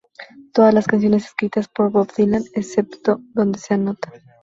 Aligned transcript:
Todas 0.55 0.73
las 0.73 0.87
canciones 0.87 1.25
escritas 1.25 1.67
por 1.67 1.91
Bob 1.91 2.11
Dylan 2.15 2.43
excepto 2.55 3.19
donde 3.35 3.59
se 3.59 3.75
anota. 3.75 4.11